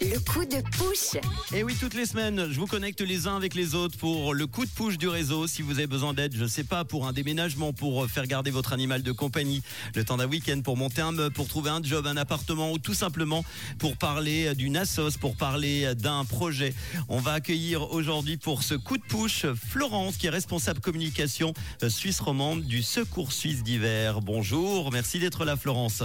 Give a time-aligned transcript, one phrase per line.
[0.00, 1.22] Le coup de push.
[1.54, 4.48] Et oui, toutes les semaines, je vous connecte les uns avec les autres pour le
[4.48, 5.46] coup de push du réseau.
[5.46, 8.72] Si vous avez besoin d'aide, je sais pas, pour un déménagement, pour faire garder votre
[8.72, 9.62] animal de compagnie,
[9.94, 12.78] le temps d'un week-end, pour monter un meuble, pour trouver un job, un appartement ou
[12.78, 13.44] tout simplement
[13.78, 16.74] pour parler d'une assos, pour parler d'un projet.
[17.08, 21.54] On va accueillir aujourd'hui pour ce coup de push Florence, qui est responsable communication
[21.88, 24.22] suisse romande du Secours Suisse d'hiver.
[24.22, 26.02] Bonjour, merci d'être là, Florence.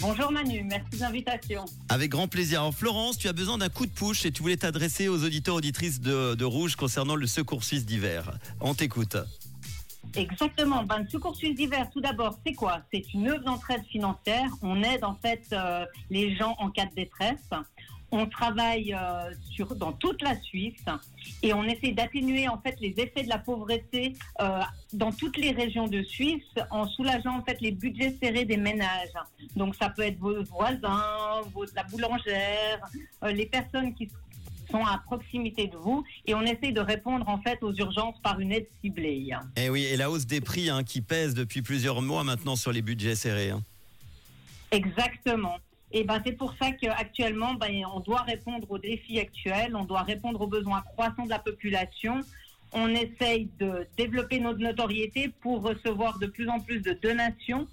[0.00, 1.64] Bonjour Manu, merci de l'invitation.
[1.88, 2.60] Avec grand plaisir.
[2.60, 5.54] Alors Florence, tu as besoin d'un coup de push et tu voulais t'adresser aux auditeurs
[5.54, 8.38] auditrices de, de Rouge concernant le secours suisse d'hiver.
[8.60, 9.16] On t'écoute.
[10.14, 10.84] Exactement.
[10.84, 12.80] Ben, le Secours Suisse d'hiver, tout d'abord, c'est quoi?
[12.92, 14.48] C'est une œuvre d'entraide financière.
[14.62, 17.50] On aide en fait euh, les gens en cas de détresse.
[18.12, 20.84] On travaille euh, sur, dans toute la Suisse
[21.42, 24.60] et on essaie d'atténuer en fait les effets de la pauvreté euh,
[24.92, 29.10] dans toutes les régions de Suisse en soulageant en fait les budgets serrés des ménages.
[29.56, 32.80] Donc ça peut être vos voisins, vos, la boulangère,
[33.24, 34.08] euh, les personnes qui
[34.70, 38.38] sont à proximité de vous et on essaie de répondre en fait aux urgences par
[38.40, 39.28] une aide ciblée.
[39.56, 42.56] Et Eh oui, et la hausse des prix hein, qui pèse depuis plusieurs mois maintenant
[42.56, 43.50] sur les budgets serrés.
[43.50, 43.62] hein.
[44.70, 45.56] Exactement.
[45.92, 50.02] Et ben c'est pour ça qu'actuellement, ben, on doit répondre aux défis actuels, on doit
[50.02, 52.20] répondre aux besoins croissants de la population.
[52.72, 57.68] On essaye de développer notre notoriété pour recevoir de plus en plus de donations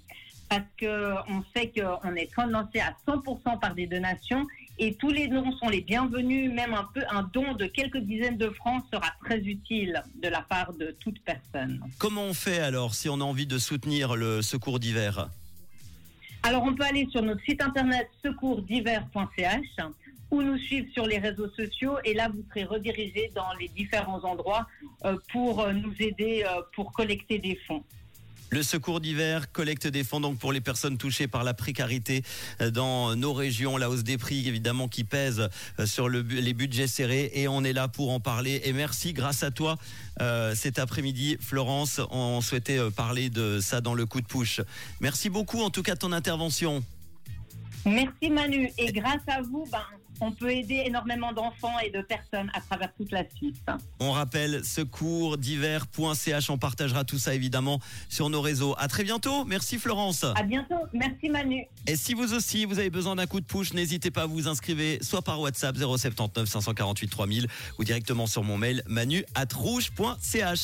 [0.48, 4.46] parce que on sait qu'on est financé à 100% par des donations
[4.78, 6.52] et tous les dons sont les bienvenus.
[6.52, 10.42] Même un peu un don de quelques dizaines de francs sera très utile de la
[10.42, 11.80] part de toute personne.
[11.98, 15.28] Comment on fait alors si on a envie de soutenir le secours d'hiver?
[16.46, 19.86] Alors, on peut aller sur notre site internet secoursdivers.ch
[20.30, 24.22] ou nous suivre sur les réseaux sociaux et là, vous serez redirigé dans les différents
[24.24, 24.66] endroits
[25.06, 27.82] euh, pour euh, nous aider euh, pour collecter des fonds.
[28.54, 32.22] Le secours d'hiver collecte des fonds donc pour les personnes touchées par la précarité
[32.60, 35.48] euh, dans nos régions, la hausse des prix évidemment qui pèse
[35.80, 38.60] euh, sur le les budgets serrés et on est là pour en parler.
[38.62, 39.76] Et merci, grâce à toi,
[40.20, 44.60] euh, cet après-midi, Florence, on souhaitait parler de ça dans le coup de push.
[45.00, 46.84] Merci beaucoup en tout cas de ton intervention.
[47.84, 48.70] Merci Manu.
[48.78, 49.82] Et grâce à vous, ben,
[50.20, 53.54] on peut aider énormément d'enfants et de personnes à travers toute la Suisse.
[54.00, 58.74] On rappelle secoursdivers.ch, on partagera tout ça évidemment sur nos réseaux.
[58.78, 59.44] À très bientôt.
[59.44, 60.24] Merci Florence.
[60.24, 60.74] À bientôt.
[60.92, 61.64] Merci Manu.
[61.86, 64.48] Et si vous aussi, vous avez besoin d'un coup de push, n'hésitez pas à vous
[64.48, 67.46] inscrire soit par WhatsApp 079 548 3000
[67.78, 70.60] ou directement sur mon mail manu at rouge.ch.